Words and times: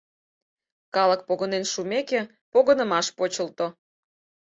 Калык 0.95 1.21
погынен 1.27 1.63
шумеке, 1.73 2.21
погынымаш 2.51 3.07
почылто. 3.17 3.67